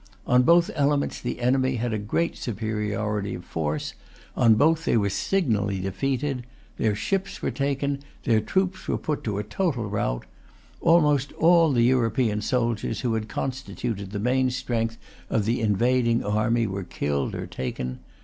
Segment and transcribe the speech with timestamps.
[0.25, 3.93] On both elements the enemy had a great superiority of force.
[4.35, 6.47] On both they were signally defeated.
[6.77, 7.99] Their ships were taken.
[8.23, 10.25] Their troops were put to a total rout.
[10.79, 14.97] Almost all the European soldiers, who constituted the main strength
[15.29, 17.99] of the invading army, were killed or taken.